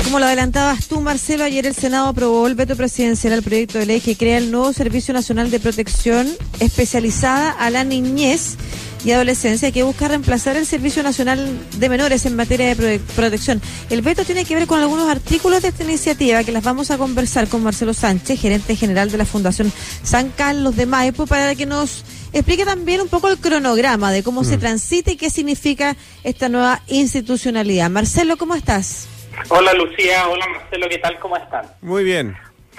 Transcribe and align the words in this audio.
Como 0.00 0.18
lo 0.18 0.24
adelantabas 0.24 0.88
tú, 0.88 1.02
Marcelo, 1.02 1.44
ayer 1.44 1.66
el 1.66 1.74
Senado 1.74 2.08
aprobó 2.08 2.46
el 2.46 2.54
veto 2.54 2.76
presidencial 2.76 3.34
al 3.34 3.42
proyecto 3.42 3.78
de 3.78 3.84
ley 3.84 4.00
que 4.00 4.16
crea 4.16 4.38
el 4.38 4.50
nuevo 4.50 4.72
Servicio 4.72 5.12
Nacional 5.12 5.50
de 5.50 5.60
Protección 5.60 6.28
especializada 6.60 7.50
a 7.50 7.68
la 7.68 7.84
niñez 7.84 8.56
y 9.04 9.10
adolescencia 9.10 9.70
que 9.70 9.82
busca 9.82 10.08
reemplazar 10.08 10.56
el 10.56 10.64
Servicio 10.64 11.02
Nacional 11.02 11.58
de 11.76 11.88
Menores 11.90 12.24
en 12.24 12.36
materia 12.36 12.74
de 12.74 13.00
protección. 13.14 13.60
El 13.90 14.00
veto 14.00 14.24
tiene 14.24 14.46
que 14.46 14.54
ver 14.54 14.66
con 14.66 14.80
algunos 14.80 15.10
artículos 15.10 15.60
de 15.60 15.68
esta 15.68 15.84
iniciativa 15.84 16.42
que 16.42 16.52
las 16.52 16.64
vamos 16.64 16.90
a 16.90 16.96
conversar 16.96 17.48
con 17.48 17.62
Marcelo 17.62 17.92
Sánchez, 17.92 18.40
gerente 18.40 18.76
general 18.76 19.10
de 19.10 19.18
la 19.18 19.26
Fundación 19.26 19.70
San 20.02 20.30
Carlos 20.30 20.74
de 20.74 20.86
Maipo, 20.86 21.26
para 21.26 21.54
que 21.54 21.66
nos 21.66 22.04
explique 22.32 22.64
también 22.64 23.02
un 23.02 23.08
poco 23.08 23.28
el 23.28 23.38
cronograma 23.38 24.10
de 24.10 24.22
cómo 24.22 24.42
se 24.42 24.56
mm. 24.56 24.60
transita 24.60 25.10
y 25.12 25.16
qué 25.16 25.28
significa 25.28 25.96
esta 26.24 26.48
nueva 26.48 26.82
institucionalidad. 26.86 27.90
Marcelo, 27.90 28.38
¿cómo 28.38 28.54
estás? 28.54 29.11
Hola 29.48 29.72
Lucía, 29.74 30.28
hola 30.28 30.46
Marcelo, 30.48 30.88
¿qué 30.88 30.98
tal? 30.98 31.18
¿Cómo 31.18 31.36
están? 31.36 31.66
Muy 31.80 32.04
bien, 32.04 32.36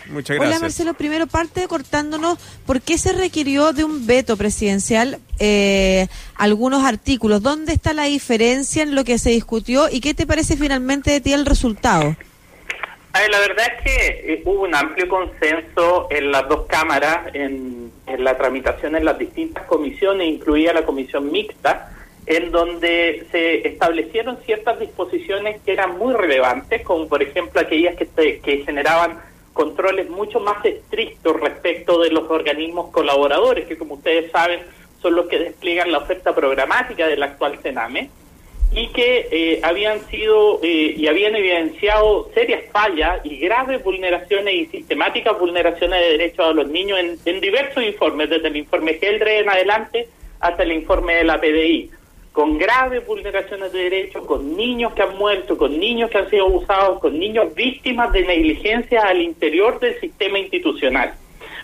muchas 0.08 0.38
gracias. 0.38 0.58
Hola 0.58 0.60
Marcelo, 0.60 0.94
primero 0.94 1.28
parte 1.28 1.68
cortándonos 1.68 2.38
por 2.66 2.82
qué 2.82 2.98
se 2.98 3.14
requirió 3.14 3.74
de 3.74 3.84
un 3.84 4.06
veto 4.06 4.38
presidencial 4.38 5.20
eh, 5.40 6.08
algunos 6.36 6.84
artículos. 6.84 7.42
¿Dónde 7.42 7.74
está 7.74 7.94
la 7.94 8.06
diferencia 8.06 8.84
en 8.84 8.96
lo 8.96 9.04
que 9.04 9.18
se 9.18 9.32
discutió 9.32 9.90
y 9.90 10.02
qué 10.02 10.14
te 10.14 10.28
parece 10.28 10.58
finalmente 10.58 11.12
de 11.12 11.22
ti 11.22 11.34
el 11.34 11.46
resultado? 11.46 12.16
la 13.30 13.40
verdad 13.40 13.68
es 13.78 13.84
que 13.84 14.34
eh, 14.34 14.42
hubo 14.44 14.64
un 14.64 14.74
amplio 14.74 15.08
consenso 15.08 16.08
en 16.10 16.32
las 16.32 16.48
dos 16.50 16.66
cámaras 16.68 17.34
en, 17.34 17.92
en 18.08 18.24
la 18.24 18.36
tramitación 18.38 18.96
en 18.96 19.06
las 19.06 19.18
distintas 19.20 19.66
comisiones, 19.66 20.28
incluida 20.28 20.74
la 20.74 20.84
comisión 20.84 21.32
mixta 21.32 21.93
en 22.26 22.52
donde 22.52 23.26
se 23.32 23.68
establecieron 23.68 24.38
ciertas 24.46 24.80
disposiciones 24.80 25.60
que 25.62 25.74
eran 25.74 25.98
muy 25.98 26.14
relevantes, 26.14 26.82
como 26.84 27.08
por 27.08 27.22
ejemplo 27.22 27.60
aquellas 27.60 27.96
que, 27.96 28.64
generaban 28.66 29.20
controles 29.52 30.10
mucho 30.10 30.40
más 30.40 30.64
estrictos 30.66 31.40
respecto 31.40 32.02
de 32.02 32.10
los 32.10 32.30
organismos 32.30 32.92
colaboradores, 32.92 33.66
que 33.66 33.78
como 33.78 33.96
ustedes 33.96 34.32
saben 34.32 34.62
son 35.02 35.16
los 35.16 35.28
que 35.28 35.38
despliegan 35.38 35.92
la 35.92 35.98
oferta 35.98 36.34
programática 36.34 37.08
del 37.08 37.22
actual 37.24 37.60
Sename, 37.62 38.10
y 38.72 38.88
que 38.88 39.28
eh, 39.30 39.60
habían 39.62 40.00
sido 40.08 40.60
eh, 40.64 40.96
y 40.98 41.06
habían 41.08 41.36
evidenciado 41.36 42.32
serias 42.34 42.64
fallas 42.72 43.20
y 43.24 43.38
graves 43.38 43.84
vulneraciones 43.84 44.54
y 44.56 44.66
sistemáticas 44.68 45.38
vulneraciones 45.38 46.00
de 46.00 46.12
derechos 46.18 46.48
a 46.48 46.54
los 46.54 46.68
niños 46.70 46.98
en, 46.98 47.20
en 47.26 47.42
diversos 47.42 47.84
informes, 47.84 48.30
desde 48.30 48.48
el 48.48 48.56
informe 48.56 48.96
Geldre 48.96 49.40
en 49.40 49.50
adelante 49.50 50.08
hasta 50.40 50.64
el 50.64 50.72
informe 50.72 51.16
de 51.16 51.24
la 51.26 51.40
PDI 51.40 51.92
con 52.34 52.58
graves 52.58 53.06
vulneraciones 53.06 53.72
de 53.72 53.84
derechos, 53.84 54.26
con 54.26 54.58
niños 54.58 54.94
que 54.94 55.04
han 55.04 55.16
muerto, 55.18 55.56
con 55.56 55.80
niños 55.80 56.10
que 56.10 56.18
han 56.18 56.30
sido 56.32 56.48
abusados, 56.48 57.00
con 57.00 57.18
niños 57.18 57.54
víctimas 57.54 58.12
de 58.12 58.24
negligencia 58.24 59.04
al 59.04 59.22
interior 59.22 59.80
del 59.80 60.00
sistema 60.00 60.40
institucional. 60.40 61.14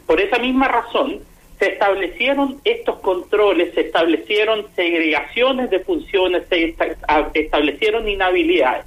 Por 0.06 0.22
esa 0.22 0.38
misma 0.38 0.68
razón, 0.68 1.22
se 1.58 1.74
establecieron 1.74 2.62
estos 2.64 3.00
controles, 3.00 3.74
se 3.74 3.82
establecieron 3.82 4.68
segregaciones 4.76 5.72
de 5.72 5.80
funciones, 5.80 6.44
se 6.48 6.76
establecieron 7.34 8.08
inhabilidades. 8.08 8.86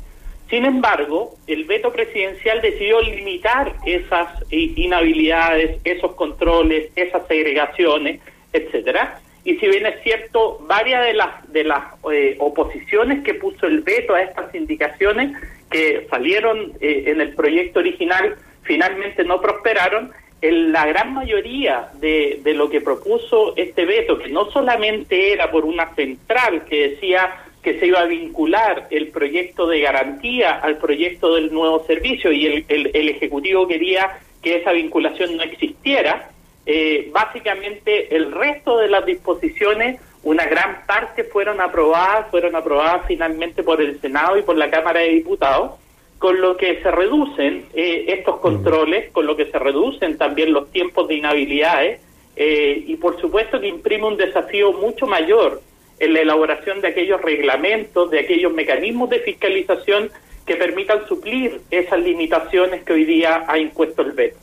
Sin 0.48 0.64
embargo, 0.64 1.34
el 1.48 1.64
veto 1.64 1.92
presidencial 1.92 2.60
decidió 2.62 3.00
limitar 3.00 3.74
esas 3.84 4.28
inhabilidades, 4.50 5.80
esos 5.82 6.14
controles, 6.14 6.90
esas 6.94 7.26
segregaciones, 7.26 8.20
etcétera, 8.52 9.20
y 9.44 9.56
si 9.56 9.66
bien 9.66 9.86
es 9.86 10.02
cierto, 10.02 10.58
varias 10.68 11.04
de 11.04 11.14
las 11.14 11.52
de 11.52 11.64
las 11.64 11.84
eh, 12.12 12.36
oposiciones 12.38 13.24
que 13.24 13.34
puso 13.34 13.66
el 13.66 13.80
veto 13.80 14.14
a 14.14 14.22
estas 14.22 14.54
indicaciones 14.54 15.36
que 15.70 16.06
salieron 16.10 16.72
eh, 16.80 17.04
en 17.06 17.20
el 17.20 17.34
proyecto 17.34 17.80
original 17.80 18.36
finalmente 18.62 19.24
no 19.24 19.40
prosperaron, 19.40 20.12
en 20.40 20.72
la 20.72 20.86
gran 20.86 21.14
mayoría 21.14 21.90
de, 22.00 22.40
de 22.42 22.54
lo 22.54 22.68
que 22.68 22.80
propuso 22.80 23.54
este 23.56 23.84
veto, 23.84 24.18
que 24.18 24.28
no 24.28 24.50
solamente 24.50 25.32
era 25.32 25.50
por 25.50 25.64
una 25.64 25.94
central 25.94 26.64
que 26.64 26.90
decía 26.90 27.44
que 27.62 27.78
se 27.78 27.86
iba 27.86 28.00
a 28.00 28.06
vincular 28.06 28.88
el 28.90 29.08
proyecto 29.08 29.68
de 29.68 29.80
garantía 29.80 30.58
al 30.58 30.78
proyecto 30.78 31.36
del 31.36 31.52
nuevo 31.52 31.84
servicio 31.86 32.32
y 32.32 32.64
el, 32.68 32.90
el 32.92 33.08
Ejecutivo 33.08 33.68
quería 33.68 34.18
que 34.42 34.56
esa 34.56 34.72
vinculación 34.72 35.36
no 35.36 35.44
existiera, 35.44 36.30
eh, 36.64 37.10
básicamente 37.12 38.14
el 38.14 38.32
resto 38.32 38.78
de 38.78 38.88
las 38.88 39.04
disposiciones, 39.04 40.00
una 40.22 40.46
gran 40.46 40.86
parte 40.86 41.24
fueron 41.24 41.60
aprobadas, 41.60 42.30
fueron 42.30 42.54
aprobadas 42.54 43.06
finalmente 43.06 43.62
por 43.62 43.80
el 43.80 44.00
Senado 44.00 44.38
y 44.38 44.42
por 44.42 44.56
la 44.56 44.70
Cámara 44.70 45.00
de 45.00 45.08
Diputados, 45.08 45.72
con 46.18 46.40
lo 46.40 46.56
que 46.56 46.80
se 46.80 46.90
reducen 46.90 47.66
eh, 47.74 48.04
estos 48.08 48.38
controles, 48.38 49.10
con 49.10 49.26
lo 49.26 49.36
que 49.36 49.46
se 49.46 49.58
reducen 49.58 50.16
también 50.16 50.52
los 50.52 50.70
tiempos 50.70 51.08
de 51.08 51.16
inhabilidades 51.16 52.00
eh, 52.36 52.84
y 52.86 52.96
por 52.96 53.20
supuesto 53.20 53.60
que 53.60 53.66
imprime 53.66 54.06
un 54.06 54.16
desafío 54.16 54.72
mucho 54.72 55.06
mayor 55.06 55.60
en 55.98 56.14
la 56.14 56.20
elaboración 56.20 56.80
de 56.80 56.88
aquellos 56.88 57.20
reglamentos, 57.20 58.10
de 58.10 58.20
aquellos 58.20 58.52
mecanismos 58.52 59.10
de 59.10 59.18
fiscalización 59.20 60.10
que 60.46 60.56
permitan 60.56 61.06
suplir 61.06 61.60
esas 61.70 62.00
limitaciones 62.00 62.82
que 62.84 62.92
hoy 62.92 63.04
día 63.04 63.44
ha 63.46 63.58
impuesto 63.58 64.02
el 64.02 64.12
veto. 64.12 64.38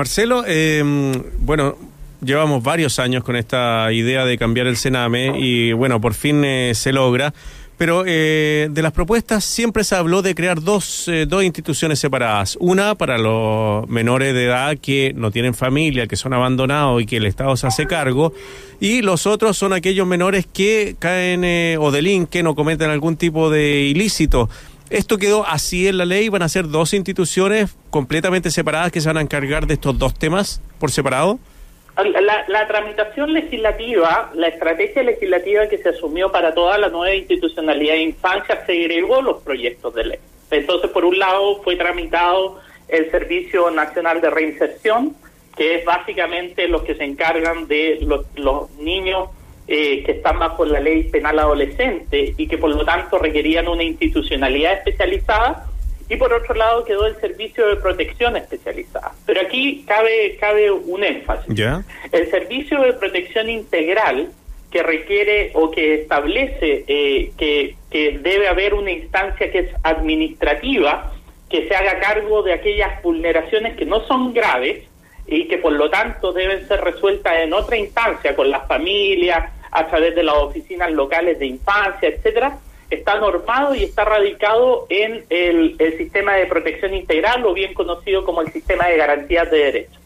Marcelo, 0.00 0.44
eh, 0.46 0.82
bueno, 1.40 1.76
llevamos 2.24 2.62
varios 2.62 2.98
años 2.98 3.22
con 3.22 3.36
esta 3.36 3.92
idea 3.92 4.24
de 4.24 4.38
cambiar 4.38 4.66
el 4.66 4.78
Sename 4.78 5.38
y 5.38 5.74
bueno, 5.74 6.00
por 6.00 6.14
fin 6.14 6.42
eh, 6.42 6.72
se 6.74 6.90
logra. 6.90 7.34
Pero 7.76 8.04
eh, 8.06 8.68
de 8.70 8.80
las 8.82 8.92
propuestas 8.92 9.44
siempre 9.44 9.84
se 9.84 9.96
habló 9.96 10.22
de 10.22 10.34
crear 10.34 10.62
dos, 10.62 11.10
dos 11.28 11.44
instituciones 11.44 11.98
separadas. 11.98 12.56
Una 12.60 12.94
para 12.94 13.18
los 13.18 13.86
menores 13.88 14.32
de 14.32 14.46
edad 14.46 14.78
que 14.78 15.12
no 15.14 15.30
tienen 15.30 15.52
familia, 15.52 16.06
que 16.06 16.16
son 16.16 16.32
abandonados 16.32 17.02
y 17.02 17.04
que 17.04 17.18
el 17.18 17.26
Estado 17.26 17.54
se 17.58 17.66
hace 17.66 17.86
cargo. 17.86 18.32
Y 18.80 19.02
los 19.02 19.26
otros 19.26 19.58
son 19.58 19.74
aquellos 19.74 20.06
menores 20.06 20.46
que 20.50 20.96
caen 20.98 21.78
o 21.78 21.90
delinquen 21.90 22.46
o 22.46 22.54
cometen 22.54 22.88
algún 22.88 23.18
tipo 23.18 23.50
de 23.50 23.82
ilícito. 23.82 24.48
Esto 24.90 25.18
quedó 25.18 25.46
así 25.46 25.86
en 25.86 25.98
la 25.98 26.04
ley, 26.04 26.28
van 26.28 26.42
a 26.42 26.48
ser 26.48 26.66
dos 26.66 26.94
instituciones 26.94 27.76
completamente 27.90 28.50
separadas 28.50 28.90
que 28.90 29.00
se 29.00 29.08
van 29.08 29.18
a 29.18 29.20
encargar 29.20 29.68
de 29.68 29.74
estos 29.74 29.96
dos 29.96 30.14
temas 30.14 30.60
por 30.80 30.90
separado. 30.90 31.38
La, 32.48 32.66
tramitación 32.66 33.32
legislativa, 33.32 34.32
la 34.34 34.48
estrategia 34.48 35.04
legislativa 35.04 35.68
que 35.68 35.78
se 35.78 35.90
asumió 35.90 36.32
para 36.32 36.54
toda 36.54 36.76
la 36.76 36.88
nueva 36.88 37.14
institucionalidad 37.14 37.94
de 37.94 38.02
infancia 38.02 38.64
segregó 38.66 39.22
los 39.22 39.42
proyectos 39.42 39.94
de 39.94 40.04
ley. 40.04 40.18
Entonces, 40.50 40.90
por 40.90 41.04
un 41.04 41.18
lado, 41.18 41.62
fue 41.62 41.76
tramitado 41.76 42.58
el 42.88 43.10
Servicio 43.12 43.70
Nacional 43.70 44.20
de 44.20 44.30
Reinserción, 44.30 45.14
que 45.56 45.76
es 45.76 45.84
básicamente 45.84 46.66
los 46.66 46.82
que 46.82 46.96
se 46.96 47.04
encargan 47.04 47.68
de 47.68 47.98
los, 48.00 48.26
los 48.34 48.70
niños 48.72 49.28
eh, 49.72 50.02
que 50.02 50.10
están 50.10 50.36
bajo 50.40 50.64
la 50.64 50.80
ley 50.80 51.04
penal 51.04 51.38
adolescente 51.38 52.34
y 52.36 52.48
que 52.48 52.58
por 52.58 52.70
lo 52.74 52.84
tanto 52.84 53.18
requerían 53.18 53.68
una 53.68 53.84
institucionalidad 53.84 54.72
especializada 54.72 55.64
y 56.08 56.16
por 56.16 56.32
otro 56.32 56.56
lado 56.56 56.84
quedó 56.84 57.06
el 57.06 57.14
servicio 57.20 57.68
de 57.68 57.76
protección 57.76 58.36
especializada. 58.36 59.12
Pero 59.26 59.42
aquí 59.42 59.84
cabe, 59.86 60.36
cabe 60.40 60.72
un 60.72 61.04
énfasis. 61.04 61.56
El 62.10 62.30
servicio 62.32 62.80
de 62.82 62.94
protección 62.94 63.48
integral 63.48 64.32
que 64.72 64.82
requiere 64.82 65.52
o 65.54 65.70
que 65.70 66.02
establece 66.02 66.84
eh, 66.88 67.30
que, 67.38 67.76
que 67.92 68.18
debe 68.18 68.48
haber 68.48 68.74
una 68.74 68.90
instancia 68.90 69.52
que 69.52 69.58
es 69.60 69.68
administrativa, 69.84 71.12
que 71.48 71.68
se 71.68 71.76
haga 71.76 72.00
cargo 72.00 72.42
de 72.42 72.54
aquellas 72.54 73.00
vulneraciones 73.04 73.76
que 73.76 73.86
no 73.86 74.00
son 74.08 74.34
graves 74.34 74.82
y 75.28 75.46
que 75.46 75.58
por 75.58 75.74
lo 75.74 75.88
tanto 75.90 76.32
deben 76.32 76.66
ser 76.66 76.80
resueltas 76.80 77.34
en 77.38 77.52
otra 77.52 77.76
instancia 77.76 78.34
con 78.34 78.50
las 78.50 78.66
familias, 78.66 79.59
a 79.70 79.86
través 79.88 80.14
de 80.14 80.22
las 80.22 80.36
oficinas 80.36 80.90
locales 80.92 81.38
de 81.38 81.46
infancia, 81.46 82.08
etcétera, 82.08 82.58
está 82.90 83.18
normado 83.20 83.74
y 83.74 83.84
está 83.84 84.04
radicado 84.04 84.86
en 84.88 85.24
el, 85.30 85.76
sistema 85.96 86.34
de 86.34 86.46
protección 86.46 86.94
integral 86.94 87.44
o 87.46 87.54
bien 87.54 87.72
conocido 87.74 88.24
como 88.24 88.40
el 88.40 88.52
sistema 88.52 88.86
de 88.86 88.96
garantías 88.96 89.50
de 89.50 89.58
derechos. 89.58 90.00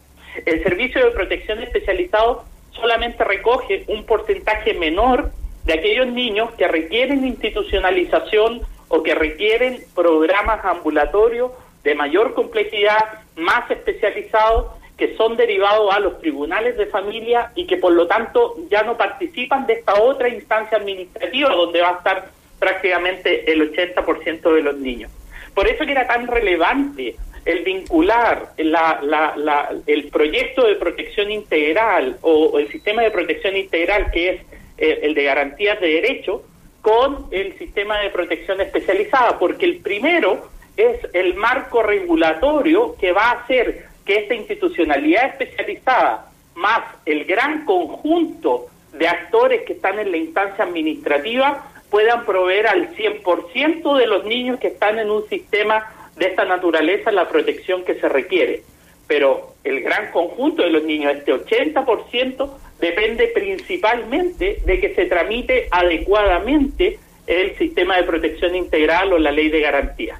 El 0.45 0.61
servicio 0.63 1.03
de 1.03 1.11
protección 1.11 1.63
especializado 1.63 2.43
solamente 2.71 3.23
recoge 3.23 3.85
un 3.87 4.05
porcentaje 4.05 4.73
menor 4.73 5.31
de 5.65 5.73
aquellos 5.73 6.07
niños 6.07 6.51
que 6.51 6.67
requieren 6.67 7.25
institucionalización 7.25 8.61
o 8.89 9.01
que 9.01 9.15
requieren 9.15 9.79
programas 9.95 10.63
ambulatorios 10.63 11.51
de 11.83 11.95
mayor 11.95 12.33
complejidad, 12.33 13.23
más 13.35 13.69
especializados 13.71 14.67
que 14.97 15.15
son 15.17 15.35
derivados 15.35 15.93
a 15.93 15.99
los 15.99 16.19
tribunales 16.19 16.77
de 16.77 16.85
familia 16.85 17.51
y 17.55 17.67
que 17.67 17.77
por 17.77 17.93
lo 17.93 18.07
tanto 18.07 18.55
ya 18.69 18.83
no 18.83 18.95
participan 18.95 19.65
de 19.67 19.73
esta 19.73 20.01
otra 20.01 20.29
instancia 20.29 20.77
administrativa 20.77 21.49
donde 21.49 21.81
va 21.81 21.89
a 21.89 21.97
estar 21.97 22.29
prácticamente 22.59 23.51
el 23.51 23.73
80% 23.73 24.53
de 24.53 24.61
los 24.61 24.77
niños. 24.77 25.11
Por 25.53 25.67
eso 25.67 25.85
que 25.85 25.91
era 25.91 26.07
tan 26.07 26.27
relevante 26.27 27.15
el 27.45 27.63
vincular 27.63 28.53
el 28.57 30.09
proyecto 30.11 30.65
de 30.65 30.75
protección 30.75 31.31
integral 31.31 32.17
o, 32.21 32.57
el 32.57 32.69
sistema 32.69 33.03
de 33.03 33.11
protección 33.11 33.55
integral 33.55 34.09
que 34.11 34.29
es 34.29 34.41
eh, 34.77 34.99
el 35.03 35.13
de 35.13 35.23
garantías 35.23 35.79
de 35.79 35.87
derecho 35.87 36.43
con 36.81 37.27
el 37.31 37.57
sistema 37.57 37.99
de 37.99 38.09
protección 38.09 38.61
especializada, 38.61 39.39
porque 39.39 39.65
el 39.65 39.77
primero 39.77 40.49
es 40.77 40.99
el 41.13 41.33
marco 41.35 41.81
regulatorio 41.81 42.95
que 42.99 43.11
va 43.11 43.31
a 43.31 43.41
hacer 43.43 43.94
que 44.05 44.17
esta 44.17 44.35
institucionalidad 44.35 45.31
especializada, 45.31 46.31
más 46.55 46.81
el 47.05 47.25
gran 47.25 47.65
conjunto 47.65 48.67
de 48.93 49.07
actores 49.07 49.63
que 49.63 49.73
están 49.73 49.99
en 49.99 50.11
la 50.11 50.17
instancia 50.17 50.63
administrativa, 50.63 51.69
puedan 51.89 52.25
proveer 52.25 52.67
al 52.67 52.95
100% 52.95 53.97
de 53.97 54.07
los 54.07 54.25
niños 54.25 54.59
que 54.59 54.67
están 54.67 54.99
en 54.99 55.09
un 55.09 55.27
sistema 55.27 55.91
de 56.15 56.27
esta 56.27 56.45
naturaleza 56.45 57.11
la 57.11 57.27
protección 57.27 57.83
que 57.83 57.95
se 57.95 58.07
requiere. 58.07 58.63
Pero 59.07 59.55
el 59.63 59.81
gran 59.81 60.11
conjunto 60.11 60.63
de 60.63 60.69
los 60.69 60.83
niños, 60.83 61.13
este 61.15 61.33
80%, 61.33 62.49
depende 62.79 63.27
principalmente 63.27 64.61
de 64.65 64.79
que 64.79 64.95
se 64.95 65.05
tramite 65.05 65.67
adecuadamente 65.71 66.99
el 67.27 67.57
sistema 67.57 67.97
de 67.97 68.03
protección 68.03 68.55
integral 68.55 69.13
o 69.13 69.17
la 69.17 69.31
ley 69.31 69.49
de 69.49 69.61
garantía. 69.61 70.19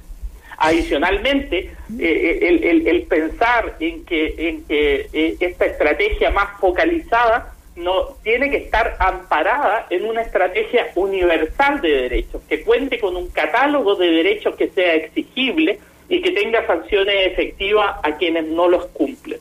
Adicionalmente, 0.58 1.58
eh, 1.58 1.74
eh, 1.98 2.82
el, 2.86 3.02
pensar 3.02 3.76
en 3.78 4.04
que, 4.04 4.34
en 4.38 4.64
que 4.64 5.08
eh, 5.12 5.36
esta 5.40 5.66
estrategia 5.66 6.30
más 6.30 6.58
focalizada 6.58 7.52
no 7.76 8.16
tiene 8.22 8.50
que 8.50 8.56
estar 8.56 8.96
amparada 8.98 9.86
en 9.90 10.06
una 10.06 10.22
estrategia 10.22 10.86
universal 10.94 11.80
de 11.82 11.90
derechos, 11.90 12.40
que 12.48 12.62
cuente 12.62 12.98
con 12.98 13.16
un 13.16 13.28
catálogo 13.28 13.96
de 13.96 14.10
derechos 14.10 14.56
que 14.56 14.68
sea 14.68 14.94
exigible 14.94 15.78
y 16.08 16.22
que 16.22 16.30
tenga 16.30 16.66
sanciones 16.66 17.14
efectivas 17.32 17.96
a 18.02 18.16
quienes 18.16 18.46
no 18.46 18.68
los 18.68 18.86
cumplen. 18.86 19.38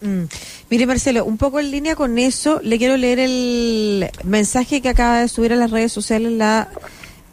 Mm. 0.00 0.24
Mire, 0.70 0.86
Marcelo, 0.86 1.24
un 1.24 1.36
poco 1.36 1.58
en 1.58 1.72
línea 1.72 1.96
con 1.96 2.18
eso, 2.18 2.60
le 2.62 2.78
quiero 2.78 2.96
leer 2.96 3.18
el 3.18 4.08
mensaje 4.22 4.80
que 4.80 4.88
acaba 4.88 5.20
de 5.20 5.28
subir 5.28 5.52
a 5.52 5.56
las 5.56 5.72
redes 5.72 5.92
sociales 5.92 6.30
la, 6.30 6.68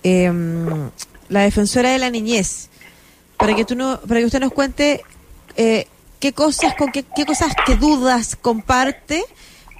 em, 0.02 0.90
la 1.30 1.42
defensora 1.42 1.92
de 1.92 2.00
la 2.00 2.10
niñez, 2.10 2.70
para 3.38 3.56
que, 3.56 3.66
tú 3.66 3.76
no, 3.76 4.00
para 4.02 4.20
que 4.20 4.26
usted 4.26 4.40
nos 4.40 4.52
cuente 4.52 5.02
eh, 5.56 5.88
qué 6.20 6.34
cosas, 6.34 6.76
con 6.76 6.92
qué, 6.92 7.04
qué 7.16 7.26
cosas, 7.26 7.54
qué 7.66 7.76
dudas 7.76 8.36
comparte 8.36 9.24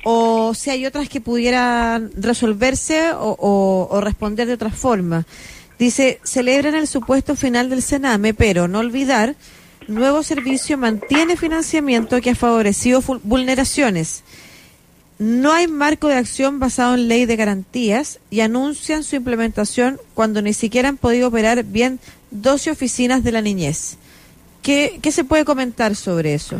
o 0.04 0.54
si 0.54 0.70
hay 0.70 0.86
otras 0.86 1.10
que 1.10 1.22
pudieran 1.22 2.12
resolverse 2.16 3.12
o, 3.12 3.88
o 3.92 4.02
responder 4.02 4.48
de 4.48 4.54
otra 4.54 4.70
forma. 4.70 5.26
Dice, 5.80 6.20
celebran 6.24 6.76
el 6.76 6.88
supuesto 6.88 7.36
final 7.36 7.70
del 7.70 7.82
Sename, 7.82 8.34
pero 8.34 8.68
no 8.68 8.80
olvidar 8.80 9.36
nuevo 9.88 10.24
servicio 10.24 10.78
mantiene 10.78 11.38
financiamiento 11.38 12.20
que 12.22 12.32
ha 12.32 12.36
favorecido 12.36 13.02
vulneraciones. 13.24 14.24
No 15.20 15.52
hay 15.52 15.68
marco 15.68 16.08
de 16.08 16.16
acción 16.16 16.60
basado 16.60 16.94
en 16.94 17.08
ley 17.08 17.26
de 17.26 17.36
garantías 17.36 18.20
y 18.30 18.42
anuncian 18.42 19.04
su 19.04 19.16
implementación 19.16 20.00
cuando 20.14 20.42
ni 20.42 20.54
siquiera 20.54 20.90
han 20.90 20.98
podido 20.98 21.30
operar 21.30 21.64
bien 21.64 22.00
12 22.32 22.72
oficinas 22.72 23.24
de 23.24 23.32
la 23.32 23.42
niñez. 23.42 23.98
¿Qué, 24.62 25.00
qué 25.02 25.12
se 25.12 25.24
puede 25.24 25.46
comentar 25.46 25.96
sobre 25.96 26.34
eso? 26.34 26.60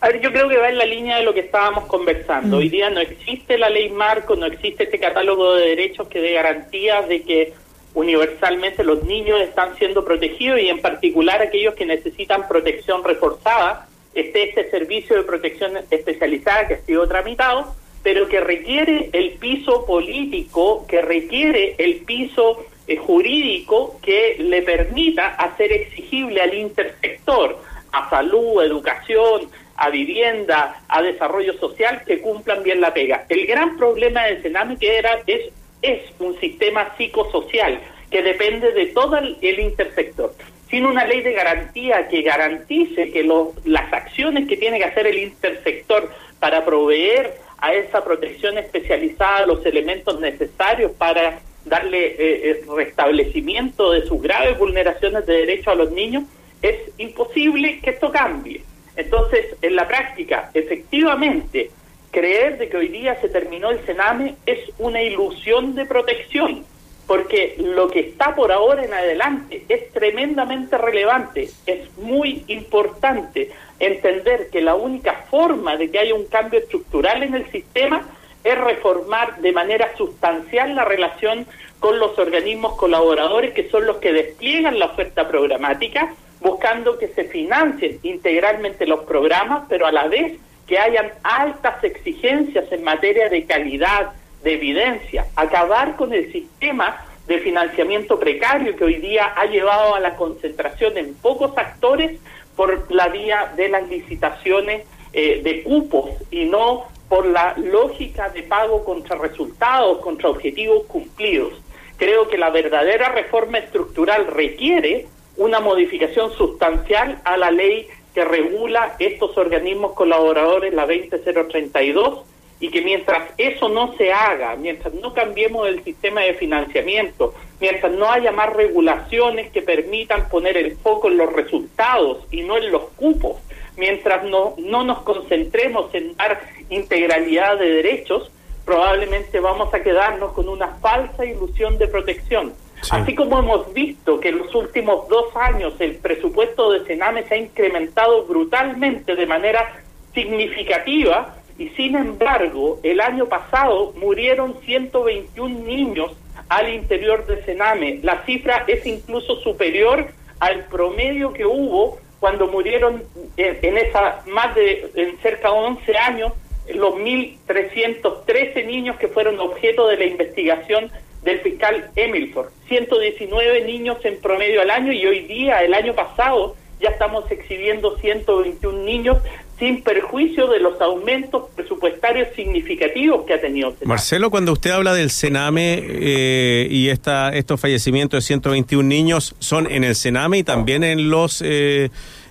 A 0.00 0.08
ver, 0.08 0.20
yo 0.20 0.30
creo 0.30 0.48
que 0.48 0.56
va 0.56 0.68
en 0.68 0.78
la 0.78 0.84
línea 0.84 1.16
de 1.16 1.24
lo 1.24 1.34
que 1.34 1.40
estábamos 1.40 1.86
conversando. 1.86 2.56
Mm. 2.56 2.60
Hoy 2.60 2.68
día 2.68 2.88
no 2.90 3.00
existe 3.00 3.58
la 3.58 3.68
ley 3.68 3.90
marco, 3.90 4.36
no 4.36 4.46
existe 4.46 4.84
este 4.84 4.98
catálogo 4.98 5.54
de 5.54 5.70
derechos 5.70 6.06
que 6.08 6.20
dé 6.20 6.34
garantías 6.34 7.08
de 7.08 7.22
que 7.22 7.52
universalmente 7.94 8.84
los 8.84 9.02
niños 9.02 9.40
están 9.40 9.76
siendo 9.76 10.04
protegidos 10.04 10.60
y 10.60 10.68
en 10.68 10.80
particular 10.80 11.42
aquellos 11.42 11.74
que 11.74 11.84
necesitan 11.84 12.46
protección 12.46 13.02
reforzada, 13.02 13.88
esté 14.14 14.50
este 14.50 14.70
servicio 14.70 15.16
de 15.16 15.24
protección 15.24 15.72
especializada 15.90 16.68
que 16.68 16.74
ha 16.74 16.80
sido 16.82 17.08
tramitado, 17.08 17.74
pero 18.04 18.28
que 18.28 18.38
requiere 18.40 19.10
el 19.12 19.32
piso 19.32 19.84
político, 19.84 20.86
que 20.86 21.02
requiere 21.02 21.74
el 21.78 21.96
piso 22.04 22.64
eh, 22.88 22.96
jurídico 22.96 23.98
que 24.02 24.36
le 24.38 24.62
permita 24.62 25.28
hacer 25.28 25.72
exigible 25.72 26.40
al 26.40 26.54
intersector, 26.54 27.62
a 27.92 28.10
salud, 28.10 28.60
a 28.60 28.64
educación, 28.64 29.48
a 29.76 29.90
vivienda, 29.90 30.82
a 30.88 31.02
desarrollo 31.02 31.52
social, 31.58 32.02
que 32.04 32.20
cumplan 32.20 32.62
bien 32.64 32.80
la 32.80 32.92
pega. 32.92 33.26
El 33.28 33.46
gran 33.46 33.76
problema 33.76 34.24
del 34.24 34.42
Sename 34.42 34.76
que 34.76 34.98
era 34.98 35.20
es 35.26 35.52
es 35.82 36.02
un 36.18 36.38
sistema 36.40 36.94
psicosocial 36.96 37.80
que 38.10 38.22
depende 38.22 38.72
de 38.72 38.86
todo 38.86 39.18
el, 39.18 39.60
intersector. 39.60 40.34
Sin 40.70 40.86
una 40.86 41.04
ley 41.04 41.22
de 41.22 41.32
garantía 41.32 42.08
que 42.08 42.22
garantice 42.22 43.10
que 43.10 43.28
las 43.64 43.92
acciones 43.92 44.48
que 44.48 44.56
tiene 44.56 44.78
que 44.78 44.84
hacer 44.84 45.06
el 45.06 45.18
intersector 45.18 46.10
para 46.40 46.64
proveer 46.64 47.34
a 47.58 47.72
esa 47.72 48.04
protección 48.04 48.58
especializada 48.58 49.46
los 49.46 49.64
elementos 49.66 50.20
necesarios 50.20 50.92
para 50.92 51.40
darle 51.64 52.06
eh, 52.06 52.50
eh, 52.50 52.64
restablecimiento 52.74 53.92
de 53.92 54.06
sus 54.06 54.20
graves 54.22 54.58
vulneraciones 54.58 55.26
de 55.26 55.32
derechos 55.34 55.68
a 55.68 55.74
los 55.74 55.90
niños, 55.92 56.24
es 56.62 56.76
imposible 56.98 57.80
que 57.80 57.90
esto 57.90 58.10
cambie. 58.10 58.62
Entonces, 58.96 59.56
en 59.62 59.76
la 59.76 59.86
práctica, 59.86 60.50
efectivamente, 60.54 61.70
creer 62.10 62.58
de 62.58 62.68
que 62.68 62.76
hoy 62.76 62.88
día 62.88 63.20
se 63.20 63.28
terminó 63.28 63.70
el 63.70 63.78
cename 63.80 64.36
es 64.46 64.58
una 64.78 65.02
ilusión 65.02 65.74
de 65.74 65.86
protección, 65.86 66.64
porque 67.06 67.54
lo 67.58 67.88
que 67.88 68.00
está 68.00 68.34
por 68.34 68.50
ahora 68.50 68.84
en 68.84 68.92
adelante 68.92 69.64
es 69.68 69.90
tremendamente 69.92 70.76
relevante, 70.76 71.48
es 71.66 71.96
muy 71.98 72.44
importante 72.48 73.50
entender 73.78 74.48
que 74.50 74.60
la 74.60 74.74
única 74.74 75.26
forma 75.30 75.76
de 75.76 75.90
que 75.90 75.98
haya 75.98 76.14
un 76.14 76.26
cambio 76.26 76.58
estructural 76.58 77.22
en 77.22 77.34
el 77.34 77.50
sistema 77.50 78.04
es 78.48 78.58
reformar 78.58 79.40
de 79.40 79.52
manera 79.52 79.96
sustancial 79.96 80.74
la 80.74 80.84
relación 80.84 81.46
con 81.80 81.98
los 81.98 82.18
organismos 82.18 82.76
colaboradores 82.76 83.52
que 83.52 83.68
son 83.68 83.86
los 83.86 83.98
que 83.98 84.12
despliegan 84.12 84.78
la 84.78 84.86
oferta 84.86 85.28
programática, 85.28 86.12
buscando 86.40 86.98
que 86.98 87.08
se 87.08 87.24
financien 87.24 87.98
integralmente 88.02 88.86
los 88.86 89.04
programas, 89.04 89.64
pero 89.68 89.86
a 89.86 89.92
la 89.92 90.08
vez 90.08 90.38
que 90.66 90.78
hayan 90.78 91.10
altas 91.22 91.82
exigencias 91.82 92.70
en 92.70 92.84
materia 92.84 93.28
de 93.28 93.44
calidad, 93.44 94.12
de 94.42 94.54
evidencia, 94.54 95.26
acabar 95.34 95.96
con 95.96 96.12
el 96.12 96.30
sistema 96.32 97.04
de 97.26 97.38
financiamiento 97.40 98.18
precario 98.18 98.76
que 98.76 98.84
hoy 98.84 98.96
día 98.96 99.32
ha 99.36 99.46
llevado 99.46 99.94
a 99.94 100.00
la 100.00 100.16
concentración 100.16 100.96
en 100.96 101.14
pocos 101.14 101.56
actores 101.56 102.18
por 102.56 102.90
la 102.92 103.08
vía 103.08 103.52
de 103.56 103.68
las 103.68 103.88
licitaciones 103.88 104.86
eh, 105.12 105.40
de 105.42 105.62
cupos 105.62 106.10
y 106.30 106.44
no 106.46 106.86
por 107.08 107.26
la 107.26 107.54
lógica 107.56 108.28
de 108.30 108.42
pago 108.42 108.84
contra 108.84 109.16
resultados, 109.16 109.98
contra 109.98 110.28
objetivos 110.28 110.84
cumplidos. 110.86 111.54
Creo 111.96 112.28
que 112.28 112.38
la 112.38 112.50
verdadera 112.50 113.08
reforma 113.08 113.58
estructural 113.58 114.26
requiere 114.26 115.06
una 115.36 115.60
modificación 115.60 116.32
sustancial 116.32 117.20
a 117.24 117.36
la 117.36 117.50
ley 117.50 117.88
que 118.14 118.24
regula 118.24 118.96
estos 118.98 119.36
organismos 119.38 119.92
colaboradores, 119.92 120.74
la 120.74 120.86
20032, 120.86 122.24
y 122.60 122.70
que 122.70 122.82
mientras 122.82 123.30
eso 123.38 123.68
no 123.68 123.96
se 123.96 124.12
haga, 124.12 124.56
mientras 124.56 124.92
no 124.94 125.14
cambiemos 125.14 125.68
el 125.68 125.84
sistema 125.84 126.22
de 126.22 126.34
financiamiento, 126.34 127.34
mientras 127.60 127.92
no 127.92 128.10
haya 128.10 128.32
más 128.32 128.52
regulaciones 128.52 129.50
que 129.52 129.62
permitan 129.62 130.28
poner 130.28 130.56
el 130.56 130.76
foco 130.76 131.08
en 131.08 131.18
los 131.18 131.32
resultados 131.32 132.26
y 132.32 132.42
no 132.42 132.56
en 132.56 132.72
los 132.72 132.82
cupos, 132.96 133.36
mientras 133.78 134.24
no, 134.24 134.54
no 134.58 134.84
nos 134.84 135.02
concentremos 135.02 135.94
en 135.94 136.16
dar 136.16 136.40
integralidad 136.68 137.58
de 137.58 137.70
derechos, 137.70 138.30
probablemente 138.64 139.40
vamos 139.40 139.72
a 139.72 139.82
quedarnos 139.82 140.32
con 140.32 140.48
una 140.48 140.68
falsa 140.76 141.24
ilusión 141.24 141.78
de 141.78 141.88
protección. 141.88 142.52
Así 142.90 143.14
como 143.14 143.38
hemos 143.38 143.72
visto 143.72 144.20
que 144.20 144.28
en 144.28 144.38
los 144.38 144.54
últimos 144.54 145.08
dos 145.08 145.34
años 145.36 145.74
el 145.80 145.96
presupuesto 145.96 146.70
de 146.70 146.84
Sename 146.84 147.24
se 147.24 147.34
ha 147.34 147.38
incrementado 147.38 148.24
brutalmente 148.24 149.16
de 149.16 149.26
manera 149.26 149.80
significativa 150.14 151.36
y 151.58 151.70
sin 151.70 151.96
embargo 151.96 152.78
el 152.82 153.00
año 153.00 153.26
pasado 153.26 153.92
murieron 153.96 154.60
121 154.64 155.60
niños 155.60 156.12
al 156.48 156.72
interior 156.72 157.26
de 157.26 157.44
Sename. 157.44 158.00
La 158.02 158.22
cifra 158.24 158.64
es 158.66 158.86
incluso 158.86 159.36
superior 159.40 160.08
al 160.40 160.66
promedio 160.66 161.32
que 161.32 161.46
hubo 161.46 161.98
cuando 162.20 162.48
murieron 162.48 163.04
en, 163.36 163.78
esa 163.78 164.22
más 164.26 164.54
de 164.54 164.90
en 164.94 165.18
cerca 165.18 165.48
de 165.50 165.54
11 165.54 165.98
años 165.98 166.32
los 166.74 166.94
1.313 166.94 168.66
niños 168.66 168.96
que 168.96 169.08
fueron 169.08 169.40
objeto 169.40 169.86
de 169.88 169.96
la 169.96 170.04
investigación 170.04 170.90
del 171.22 171.40
fiscal 171.40 171.90
Emilford. 171.96 172.48
119 172.68 173.64
niños 173.64 173.98
en 174.04 174.20
promedio 174.20 174.60
al 174.60 174.70
año 174.70 174.92
y 174.92 175.06
hoy 175.06 175.20
día, 175.20 175.62
el 175.62 175.74
año 175.74 175.94
pasado, 175.94 176.56
ya 176.80 176.90
estamos 176.90 177.30
exhibiendo 177.30 177.96
121 177.98 178.78
niños 178.84 179.18
sin 179.58 179.82
perjuicio 179.82 180.46
de 180.48 180.60
los 180.60 180.80
aumentos 180.80 181.46
presupuestarios 181.54 182.28
significativos 182.34 183.24
que 183.26 183.34
ha 183.34 183.40
tenido. 183.40 183.74
Marcelo, 183.84 184.30
cuando 184.30 184.52
usted 184.52 184.70
habla 184.70 184.94
del 184.94 185.10
Sename 185.10 185.82
eh, 185.84 186.68
y 186.70 186.88
esta, 186.88 187.30
estos 187.30 187.60
fallecimientos 187.60 188.22
de 188.22 188.26
121 188.26 188.88
niños, 188.88 189.34
¿son 189.38 189.70
en 189.70 189.84
el 189.84 189.94
Sename 189.94 190.38
y 190.38 190.42
también 190.44 190.84
en 190.84 191.10
los... 191.10 191.42
Eh, 191.44 191.90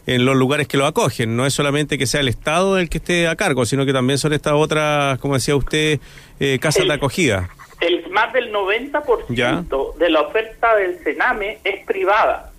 en 0.09 0.23
los 0.23 0.37
lugares 0.37 0.69
que 0.69 0.77
lo 0.77 0.85
acogen. 0.85 1.35
No 1.35 1.45
es 1.45 1.53
solamente 1.53 1.97
que 1.97 2.07
sea 2.07 2.21
el 2.21 2.29
Estado 2.29 2.79
el 2.79 2.87
que 2.87 2.99
esté 2.99 3.27
a 3.27 3.35
cargo, 3.35 3.65
sino 3.65 3.85
que 3.85 3.91
también 3.91 4.17
son 4.17 4.31
estas 4.31 4.53
otras, 4.53 5.19
como 5.19 5.33
decía 5.33 5.53
usted, 5.53 5.99
eh, 6.39 6.59
casas 6.61 6.87
de 6.87 6.93
acogida 6.93 7.49
el 7.79 8.09
más 8.09 8.33
del 8.33 8.51
90% 8.51 9.95
de 9.95 10.09
la 10.09 10.21
oferta 10.21 10.75
del 10.75 10.99
Sename 11.03 11.59
es 11.63 11.85
privada. 11.85 12.51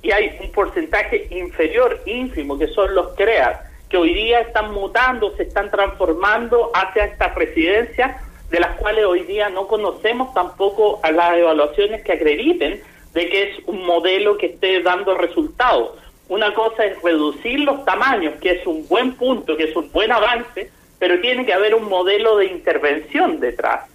y 0.00 0.12
hay 0.12 0.30
un 0.40 0.52
porcentaje 0.52 1.26
inferior, 1.30 2.00
ínfimo, 2.06 2.56
que 2.56 2.68
son 2.68 2.94
los 2.94 3.16
CREAS, 3.16 3.58
que 3.88 3.96
hoy 3.96 4.14
día 4.14 4.40
están 4.40 4.72
mutando, 4.72 5.34
se 5.36 5.44
están 5.44 5.70
transformando 5.70 6.70
hacia 6.74 7.06
estas 7.06 7.34
residencias, 7.34 8.22
de 8.50 8.60
las 8.60 8.76
cuales 8.76 9.04
hoy 9.04 9.24
día 9.24 9.48
no 9.48 9.66
conocemos 9.66 10.32
tampoco 10.34 11.00
a 11.02 11.10
las 11.10 11.36
evaluaciones 11.36 12.02
que 12.02 12.12
acrediten 12.12 12.82
de 13.14 13.28
que 13.28 13.42
es 13.42 13.58
un 13.66 13.84
modelo 13.84 14.36
que 14.36 14.46
esté 14.46 14.82
dando 14.82 15.14
resultados. 15.14 15.92
Una 16.28 16.52
cosa 16.54 16.84
es 16.84 17.00
reducir 17.02 17.60
los 17.60 17.84
tamaños, 17.84 18.34
que 18.40 18.52
es 18.52 18.66
un 18.66 18.86
buen 18.88 19.14
punto, 19.14 19.56
que 19.56 19.64
es 19.64 19.76
un 19.76 19.90
buen 19.90 20.12
avance, 20.12 20.70
pero 20.98 21.20
tiene 21.20 21.46
que 21.46 21.54
haber 21.54 21.74
un 21.74 21.88
modelo 21.88 22.36
de 22.36 22.46
intervención 22.46 23.40
detrás. 23.40 23.88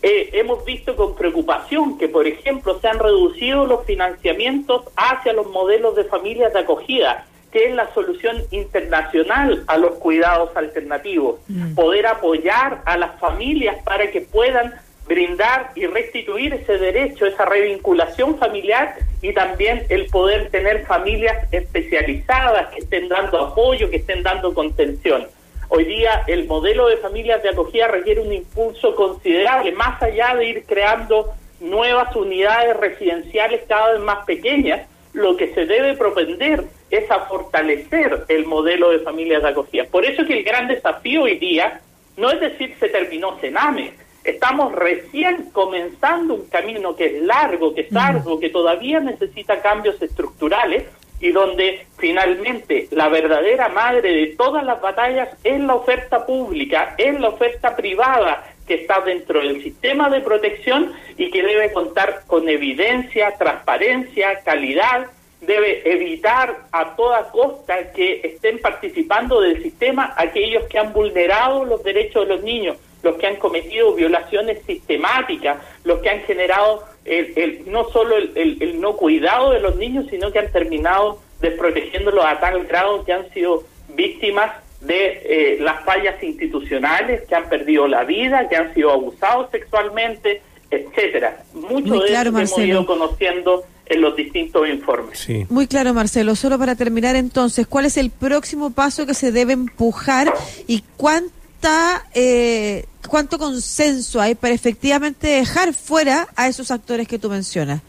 Eh, 0.00 0.30
hemos 0.32 0.64
visto 0.64 0.96
con 0.96 1.14
preocupación 1.14 1.96
que, 1.96 2.08
por 2.08 2.26
ejemplo, 2.26 2.78
se 2.80 2.88
han 2.88 2.98
reducido 2.98 3.66
los 3.66 3.84
financiamientos 3.84 4.82
hacia 4.96 5.32
los 5.32 5.46
modelos 5.48 5.94
de 5.94 6.04
familias 6.04 6.52
de 6.52 6.60
acogida, 6.60 7.26
que 7.52 7.66
es 7.66 7.74
la 7.74 7.92
solución 7.92 8.42
internacional 8.50 9.62
a 9.66 9.76
los 9.76 9.92
cuidados 9.98 10.56
alternativos. 10.56 11.40
Mm. 11.48 11.74
Poder 11.74 12.06
apoyar 12.06 12.82
a 12.86 12.96
las 12.96 13.20
familias 13.20 13.76
para 13.84 14.10
que 14.10 14.22
puedan 14.22 14.74
brindar 15.06 15.72
y 15.74 15.86
restituir 15.86 16.54
ese 16.54 16.78
derecho, 16.78 17.26
esa 17.26 17.44
revinculación 17.44 18.38
familiar 18.38 18.96
y 19.20 19.32
también 19.34 19.84
el 19.88 20.06
poder 20.06 20.48
tener 20.50 20.86
familias 20.86 21.46
especializadas 21.52 22.68
que 22.68 22.80
estén 22.80 23.08
dando 23.08 23.38
apoyo, 23.38 23.90
que 23.90 23.96
estén 23.96 24.22
dando 24.22 24.54
contención. 24.54 25.26
Hoy 25.68 25.84
día 25.84 26.22
el 26.26 26.46
modelo 26.46 26.88
de 26.88 26.96
familias 26.98 27.42
de 27.42 27.50
acogida 27.50 27.88
requiere 27.88 28.20
un 28.20 28.32
impulso 28.32 28.94
considerable, 28.94 29.72
más 29.72 30.02
allá 30.02 30.34
de 30.36 30.46
ir 30.46 30.64
creando 30.64 31.32
nuevas 31.60 32.14
unidades 32.16 32.76
residenciales 32.76 33.62
cada 33.68 33.92
vez 33.92 34.00
más 34.00 34.24
pequeñas, 34.24 34.86
lo 35.12 35.36
que 35.36 35.52
se 35.54 35.66
debe 35.66 35.94
propender 35.94 36.64
es 36.92 37.10
a 37.10 37.20
fortalecer 37.20 38.26
el 38.28 38.46
modelo 38.46 38.90
de 38.90 39.00
familias 39.00 39.42
de 39.42 39.48
acogida. 39.48 39.84
Por 39.90 40.04
eso 40.04 40.24
que 40.24 40.38
el 40.38 40.44
gran 40.44 40.68
desafío 40.68 41.22
hoy 41.22 41.38
día 41.38 41.80
no 42.16 42.30
es 42.30 42.38
decir 42.38 42.76
se 42.78 42.90
terminó 42.90 43.40
Sename, 43.40 43.94
estamos 44.22 44.72
recién 44.74 45.50
comenzando 45.52 46.34
un 46.34 46.48
camino 46.48 46.94
que 46.94 47.06
es 47.06 47.22
largo, 47.22 47.74
que 47.74 47.80
es 47.82 47.96
arduo, 47.96 48.38
que 48.38 48.50
todavía 48.50 49.00
necesita 49.00 49.62
cambios 49.62 50.00
estructurales, 50.00 50.84
y 51.22 51.30
donde 51.30 51.86
finalmente 51.98 52.88
la 52.90 53.08
verdadera 53.08 53.68
madre 53.68 54.12
de 54.12 54.26
todas 54.36 54.64
las 54.64 54.80
batallas 54.82 55.28
es 55.44 55.60
la 55.60 55.76
oferta 55.76 56.26
pública, 56.26 56.96
es 56.98 57.18
la 57.18 57.28
oferta 57.28 57.76
privada 57.76 58.44
que 58.66 58.74
está 58.74 59.00
dentro 59.00 59.40
del 59.40 59.62
sistema 59.62 60.10
de 60.10 60.20
protección 60.20 60.92
y 61.16 61.30
que 61.30 61.44
debe 61.44 61.72
contar 61.72 62.22
con 62.26 62.48
evidencia, 62.48 63.36
transparencia, 63.38 64.40
calidad, 64.44 65.06
debe 65.42 65.82
evitar 65.92 66.66
a 66.70 66.94
toda 66.94 67.30
costa 67.30 67.92
que 67.92 68.20
estén 68.22 68.60
participando 68.60 69.40
del 69.40 69.62
sistema 69.62 70.14
aquellos 70.16 70.64
que 70.68 70.78
han 70.78 70.92
vulnerado 70.92 71.64
los 71.64 71.82
derechos 71.82 72.26
de 72.26 72.34
los 72.34 72.44
niños, 72.44 72.76
los 73.02 73.16
que 73.16 73.26
han 73.26 73.36
cometido 73.36 73.92
violaciones 73.94 74.62
sistemáticas, 74.64 75.58
los 75.84 75.98
que 75.98 76.10
han 76.10 76.20
generado 76.20 76.84
el, 77.04 77.64
no 77.66 77.90
solo 77.90 78.16
el, 78.16 78.80
no 78.80 78.96
cuidado 78.96 79.50
de 79.50 79.60
los 79.60 79.74
niños, 79.76 80.06
sino 80.08 80.30
que 80.30 80.38
han 80.38 80.52
terminado 80.52 81.18
desprotegiéndolos 81.40 82.24
a 82.24 82.38
tal 82.38 82.64
grado 82.64 83.04
que 83.04 83.12
han 83.12 83.28
sido 83.30 83.64
víctimas 83.88 84.52
de 84.80 85.22
eh, 85.24 85.58
las 85.60 85.84
fallas 85.84 86.22
institucionales, 86.22 87.22
que 87.22 87.34
han 87.34 87.48
perdido 87.48 87.88
la 87.88 88.04
vida, 88.04 88.48
que 88.48 88.56
han 88.56 88.72
sido 88.74 88.92
abusados 88.92 89.50
sexualmente, 89.50 90.40
etcétera. 90.72 91.44
Mucho 91.54 92.00
de 92.00 92.12
eso 92.12 92.28
hemos 92.28 92.58
ido 92.58 92.86
conociendo 92.86 93.64
en 93.86 94.00
los 94.00 94.16
distintos 94.16 94.68
informes. 94.68 95.28
Muy 95.50 95.66
claro, 95.66 95.92
Marcelo. 95.92 96.34
Solo 96.34 96.58
para 96.58 96.74
terminar 96.76 97.14
entonces, 97.16 97.66
¿cuál 97.66 97.84
es 97.84 97.96
el 97.96 98.10
próximo 98.10 98.70
paso 98.70 99.06
que 99.06 99.14
se 99.14 99.32
debe 99.32 99.52
empujar 99.52 100.32
y 100.66 100.82
cuánta 100.96 102.04
eh, 102.14 102.86
cuánto 103.08 103.38
consenso 103.38 104.20
hay 104.20 104.34
para 104.34 104.54
efectivamente 104.54 105.28
dejar 105.28 105.74
fuera 105.74 106.26
a 106.36 106.48
esos 106.48 106.70
actores 106.70 107.06
que 107.06 107.18
tú 107.18 107.28
mencionas? 107.28 107.82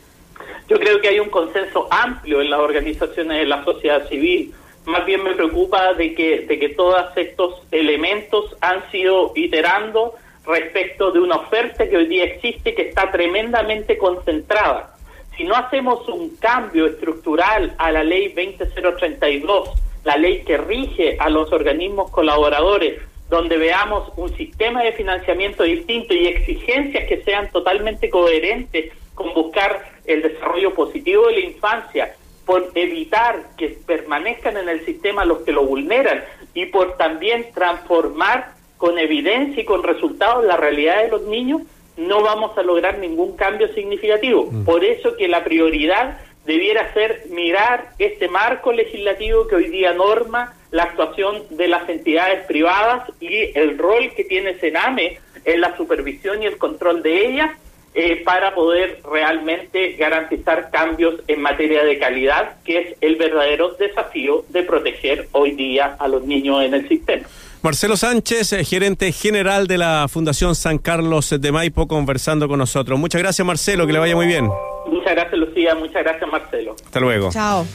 Yo 0.67 0.79
creo 0.79 0.99
que 1.01 1.09
hay 1.09 1.19
un 1.19 1.29
consenso 1.29 1.87
amplio 1.91 2.41
en 2.41 2.49
las 2.49 2.59
organizaciones 2.59 3.37
de 3.37 3.45
la 3.45 3.63
sociedad 3.63 4.07
civil. 4.09 4.53
Más 4.85 5.05
bien 5.05 5.23
me 5.23 5.33
preocupa 5.33 5.93
de 5.93 6.13
que, 6.13 6.41
de 6.41 6.59
que 6.59 6.69
todos 6.69 7.01
estos 7.15 7.61
elementos 7.71 8.55
han 8.59 8.89
sido 8.91 9.31
iterando 9.35 10.15
respecto 10.45 11.11
de 11.11 11.19
una 11.19 11.35
oferta 11.37 11.87
que 11.87 11.97
hoy 11.97 12.07
día 12.07 12.25
existe 12.25 12.75
que 12.75 12.89
está 12.89 13.11
tremendamente 13.11 13.97
concentrada. 13.97 14.95
Si 15.37 15.43
no 15.43 15.55
hacemos 15.55 16.07
un 16.09 16.35
cambio 16.37 16.85
estructural 16.85 17.73
a 17.77 17.91
la 17.91 18.03
ley 18.03 18.33
20032, 18.33 19.69
la 20.03 20.17
ley 20.17 20.43
que 20.43 20.57
rige 20.57 21.17
a 21.19 21.29
los 21.29 21.51
organismos 21.51 22.11
colaboradores, 22.11 23.01
donde 23.29 23.57
veamos 23.57 24.11
un 24.15 24.35
sistema 24.35 24.83
de 24.83 24.91
financiamiento 24.91 25.63
distinto 25.63 26.13
y 26.13 26.27
exigencias 26.27 27.07
que 27.07 27.23
sean 27.23 27.49
totalmente 27.51 28.09
coherentes 28.09 28.91
con 29.15 29.33
buscar 29.33 29.91
el 30.05 30.21
desarrollo 30.21 30.73
positivo 30.73 31.27
de 31.27 31.33
la 31.33 31.39
infancia, 31.39 32.15
por 32.45 32.71
evitar 32.75 33.55
que 33.57 33.77
permanezcan 33.85 34.57
en 34.57 34.67
el 34.67 34.85
sistema 34.85 35.23
los 35.23 35.39
que 35.39 35.53
lo 35.53 35.65
vulneran 35.65 36.23
y 36.53 36.65
por 36.65 36.97
también 36.97 37.47
transformar 37.53 38.52
con 38.83 38.99
evidencia 38.99 39.63
y 39.63 39.65
con 39.65 39.81
resultados 39.81 40.43
la 40.43 40.57
realidad 40.57 41.03
de 41.03 41.07
los 41.07 41.21
niños, 41.21 41.61
no 41.95 42.21
vamos 42.21 42.57
a 42.57 42.63
lograr 42.63 42.97
ningún 42.97 43.37
cambio 43.37 43.73
significativo. 43.73 44.49
Mm. 44.51 44.65
Por 44.65 44.83
eso 44.83 45.15
que 45.15 45.29
la 45.29 45.45
prioridad 45.45 46.19
debiera 46.45 46.93
ser 46.93 47.27
mirar 47.29 47.91
este 47.97 48.27
marco 48.27 48.73
legislativo 48.73 49.47
que 49.47 49.55
hoy 49.55 49.69
día 49.69 49.93
norma 49.93 50.53
la 50.71 50.83
actuación 50.83 51.43
de 51.51 51.69
las 51.69 51.87
entidades 51.87 52.45
privadas 52.45 53.09
y 53.21 53.57
el 53.57 53.77
rol 53.77 54.11
que 54.17 54.25
tiene 54.25 54.59
Sename 54.59 55.17
en 55.45 55.61
la 55.61 55.77
supervisión 55.77 56.43
y 56.43 56.47
el 56.47 56.57
control 56.57 57.01
de 57.01 57.25
ellas 57.25 57.51
eh, 57.93 58.21
para 58.25 58.53
poder 58.53 58.99
realmente 59.09 59.93
garantizar 59.93 60.71
cambios 60.71 61.21
en 61.29 61.41
materia 61.41 61.85
de 61.85 61.99
calidad, 61.99 62.57
que 62.65 62.79
es 62.79 62.97
el 62.99 63.15
verdadero 63.15 63.75
desafío 63.75 64.43
de 64.49 64.63
proteger 64.63 65.29
hoy 65.31 65.51
día 65.51 65.95
a 65.97 66.09
los 66.09 66.25
niños 66.25 66.65
en 66.65 66.73
el 66.73 66.89
sistema. 66.89 67.25
Marcelo 67.63 67.95
Sánchez, 67.95 68.51
eh, 68.51 68.65
gerente 68.65 69.09
general 69.13 69.67
de 69.67 69.77
la 69.77 70.07
Fundación 70.09 70.53
San 70.53 70.79
Carlos 70.79 71.33
de 71.39 71.51
Maipo, 71.53 71.87
conversando 71.87 72.49
con 72.49 72.59
nosotros. 72.59 72.99
Muchas 72.99 73.21
gracias, 73.21 73.47
Marcelo, 73.47 73.87
que 73.87 73.93
le 73.93 73.99
vaya 73.99 74.17
muy 74.17 74.27
bien. 74.27 74.49
Muchas 74.85 75.13
gracias, 75.13 75.39
Lucía. 75.39 75.73
Muchas 75.73 76.03
gracias, 76.03 76.29
Marcelo. 76.29 76.75
Hasta 76.83 76.99
luego. 76.99 77.31
Chao. 77.31 77.65